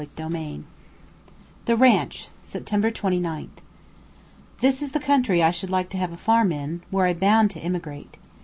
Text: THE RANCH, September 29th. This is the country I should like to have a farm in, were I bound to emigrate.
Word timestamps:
THE 1.65 1.75
RANCH, 1.77 2.29
September 2.41 2.89
29th. 2.89 3.61
This 4.59 4.81
is 4.81 4.93
the 4.93 4.99
country 4.99 5.43
I 5.43 5.51
should 5.51 5.69
like 5.69 5.89
to 5.89 5.97
have 5.97 6.11
a 6.11 6.17
farm 6.17 6.51
in, 6.51 6.81
were 6.89 7.05
I 7.05 7.13
bound 7.13 7.51
to 7.51 7.59
emigrate. 7.59 8.17